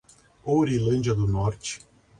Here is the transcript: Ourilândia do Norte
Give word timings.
Ourilândia 0.45 1.13
do 1.13 1.27
Norte 1.27 1.77